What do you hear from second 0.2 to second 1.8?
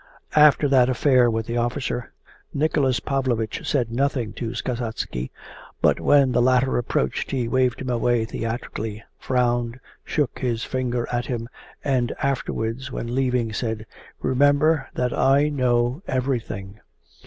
After that affair with the